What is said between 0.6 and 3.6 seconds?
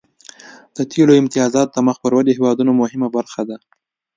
د تیلو امتیازات د مخ پر ودې هیوادونو مهمه برخه ده